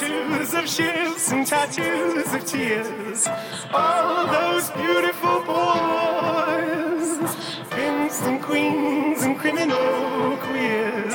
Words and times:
tattoos 0.00 0.54
of 0.54 0.66
ships 0.66 1.30
and 1.30 1.46
tattoos 1.46 2.32
of 2.32 2.46
tears. 2.46 3.28
All 3.74 4.26
those 4.26 4.70
beautiful 4.70 5.42
boys, 5.42 7.36
pimps 7.68 8.22
and 8.22 8.42
queens 8.42 9.22
and 9.22 9.38
criminal 9.38 10.38
queers. 10.38 11.14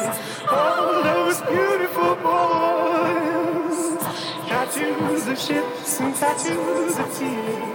All 0.52 1.02
those 1.02 1.42
beautiful 1.42 2.16
boys, 2.18 3.98
tattoos 4.48 5.28
of 5.30 5.40
ships 5.40 6.00
and 6.00 6.16
tattoos 6.16 7.00
of 7.00 7.18
tears. 7.18 7.75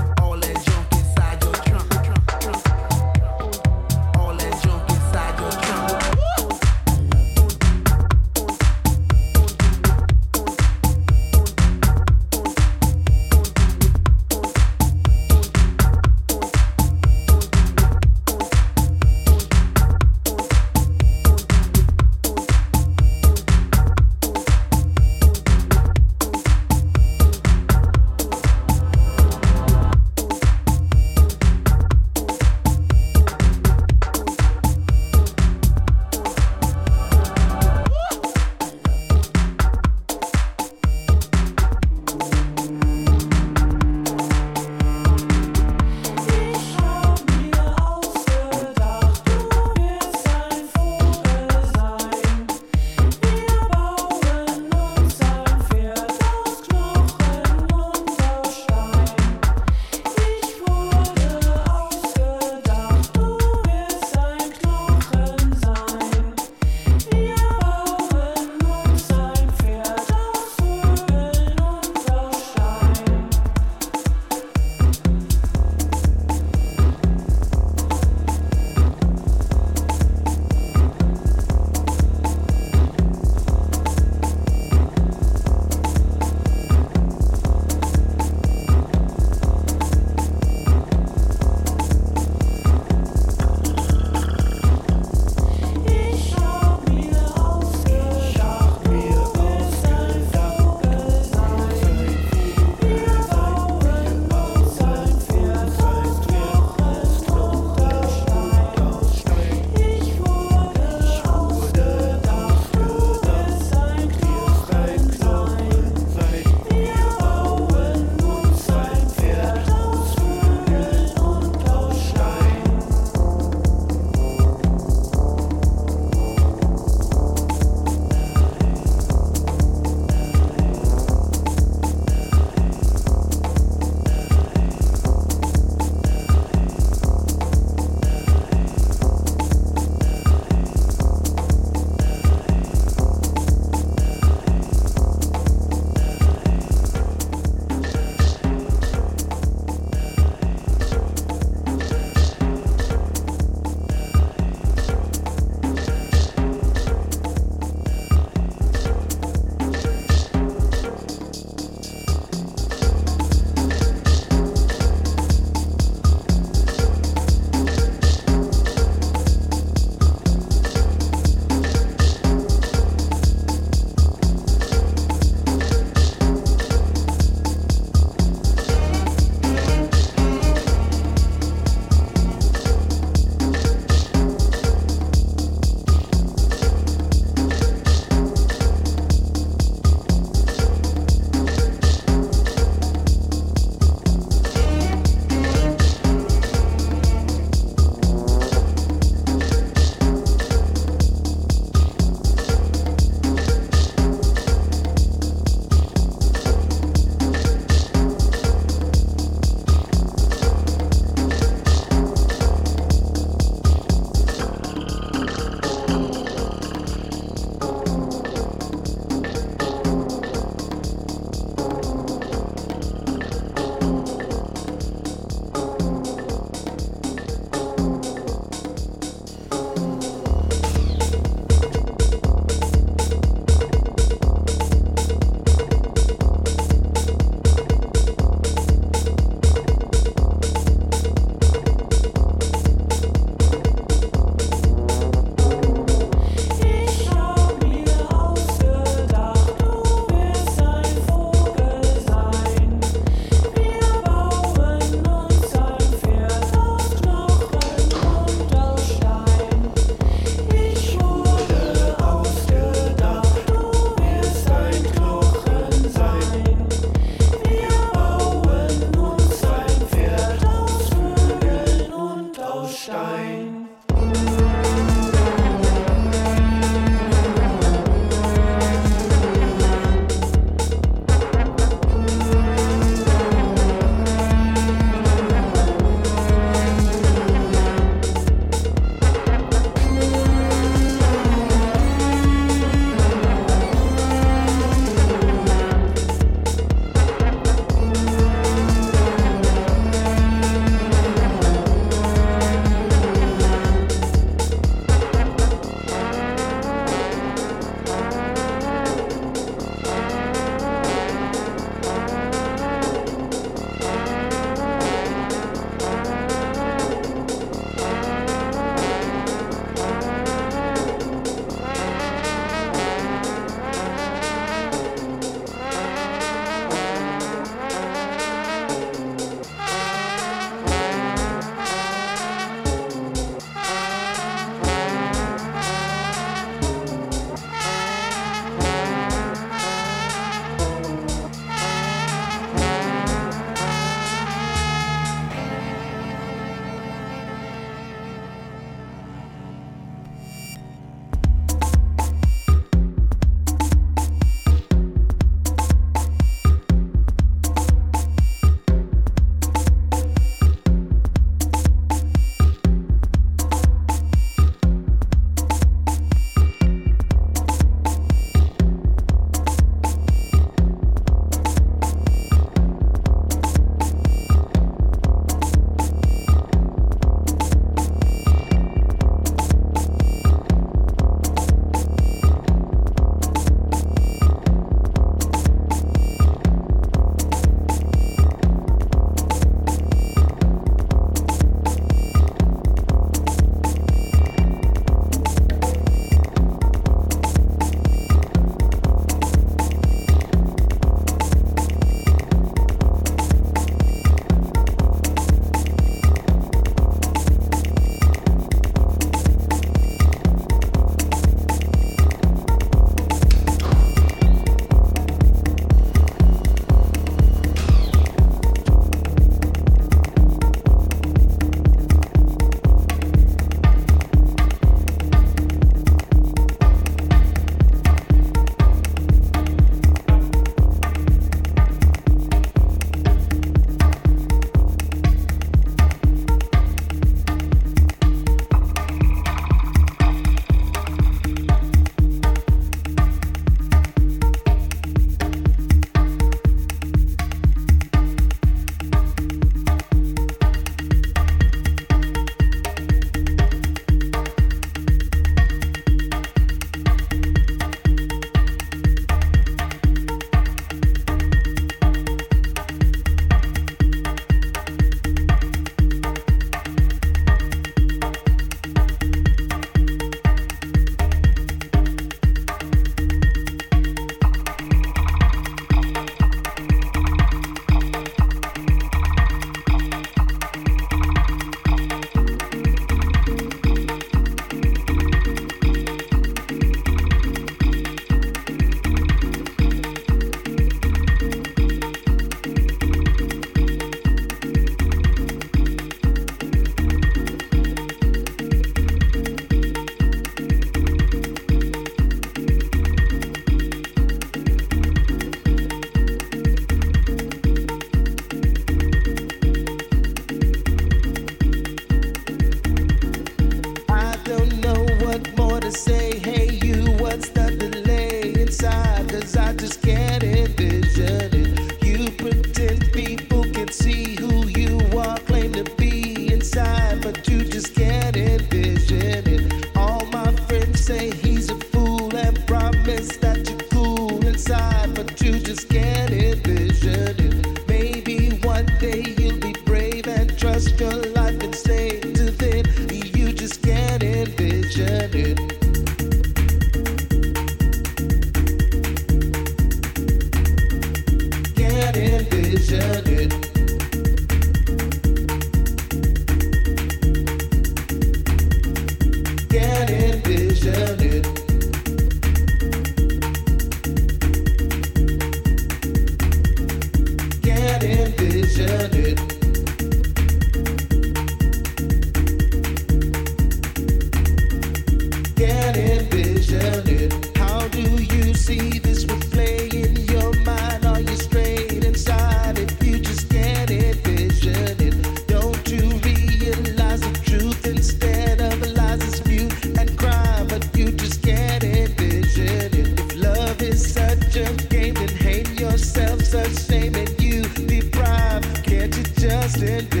send 599.61 600.00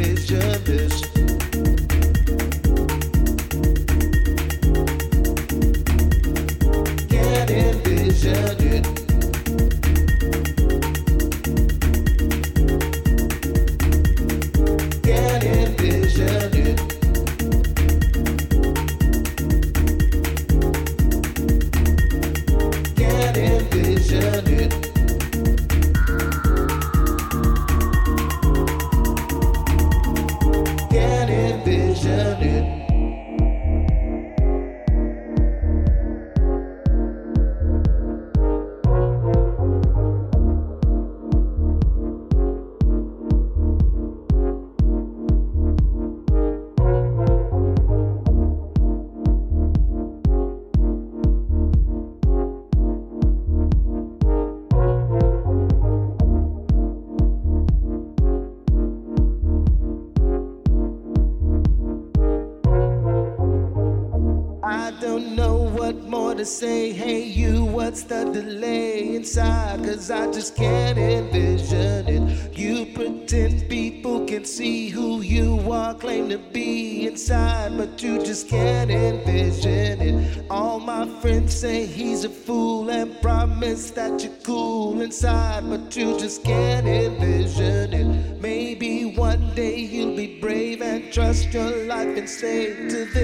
friends 81.21 81.55
say 81.55 81.85
he's 81.85 82.23
a 82.23 82.29
fool 82.29 82.89
and 82.89 83.21
promise 83.21 83.91
that 83.91 84.23
you're 84.23 84.33
cool 84.43 85.01
inside, 85.01 85.63
but 85.69 85.95
you 85.95 86.17
just 86.17 86.43
can't 86.43 86.87
envision 86.87 87.93
it. 87.93 88.41
Maybe 88.41 89.05
one 89.05 89.53
day 89.53 89.77
you'll 89.77 90.15
be 90.15 90.39
brave 90.41 90.81
and 90.81 91.13
trust 91.13 91.53
your 91.53 91.85
life 91.85 92.17
and 92.17 92.27
say 92.27 92.73
to 92.89 93.05
this. 93.05 93.20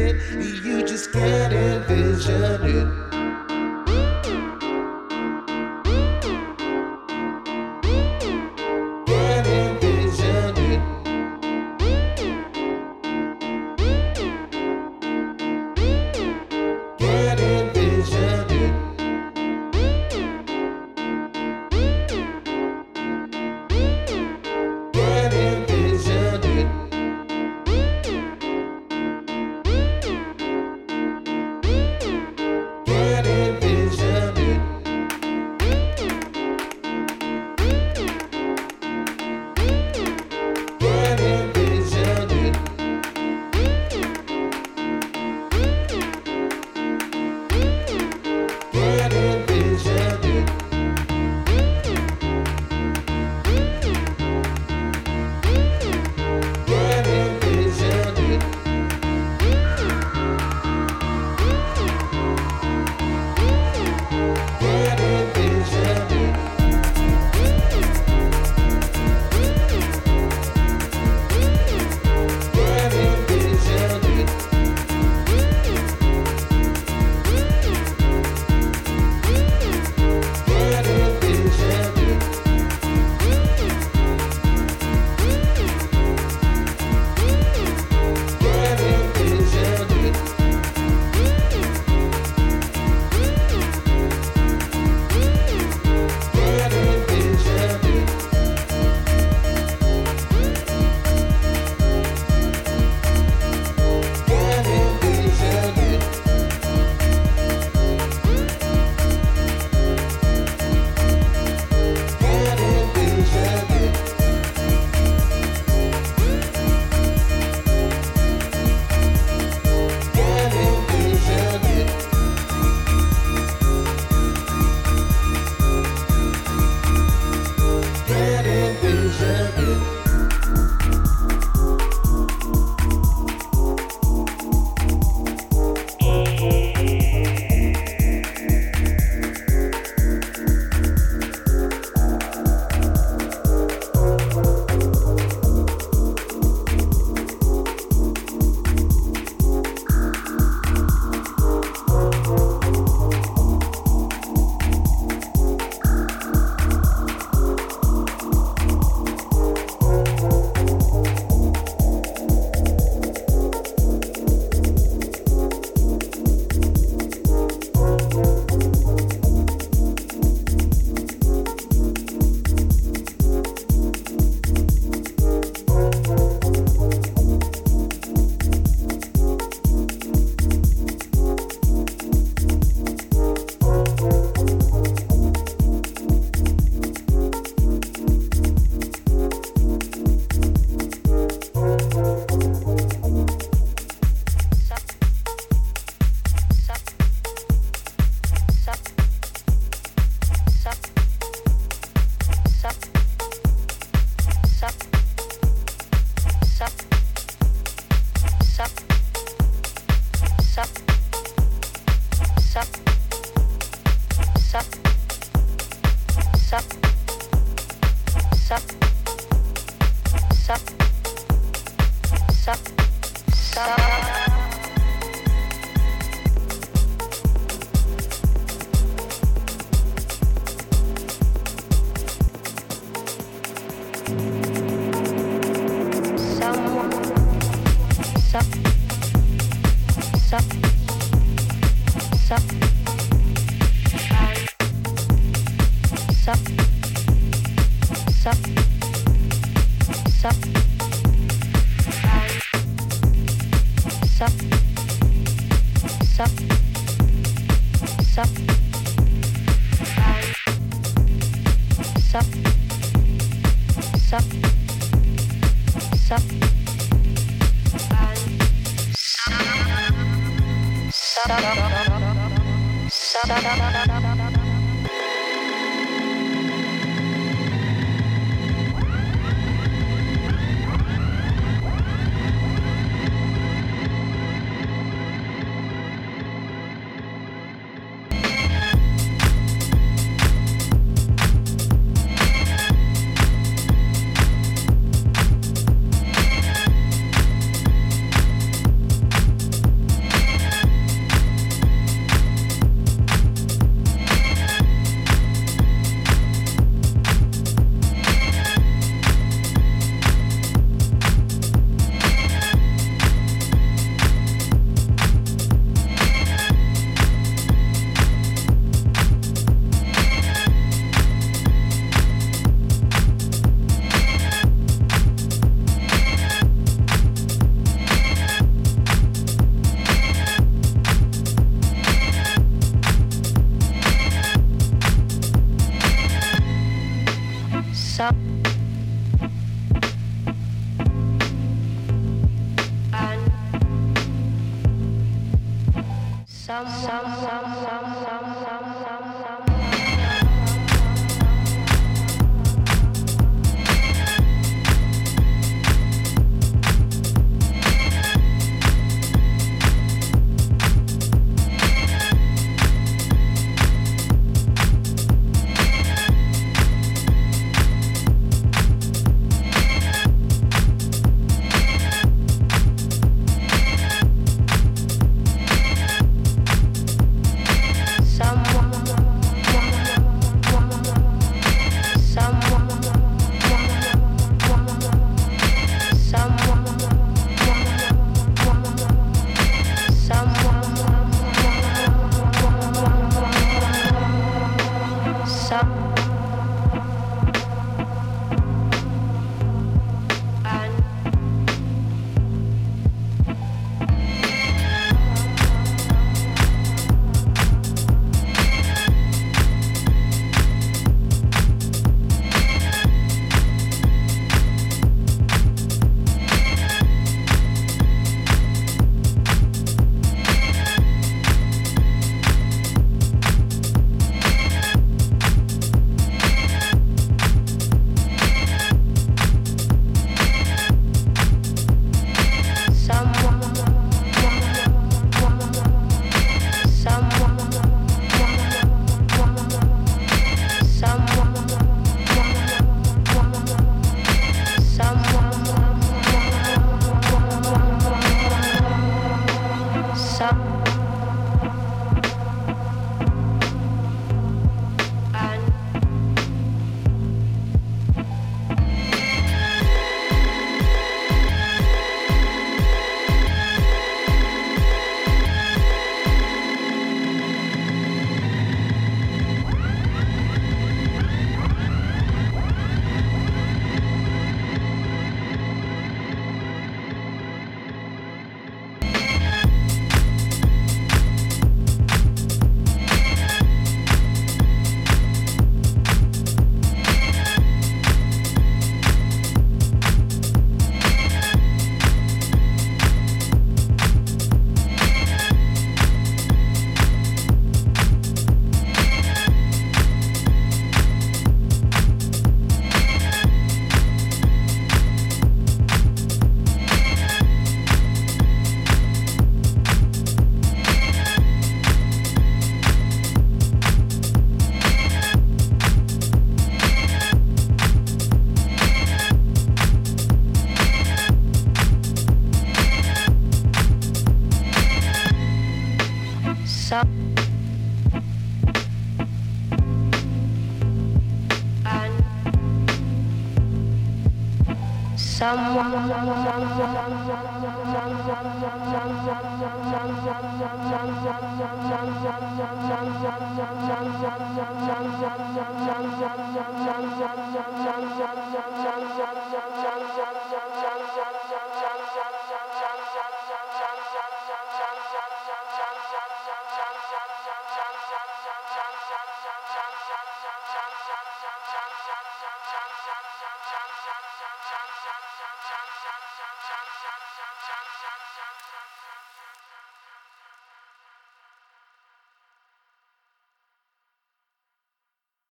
yeah, 535.58 535.70
yeah, 535.74 536.05
yeah. 536.05 536.07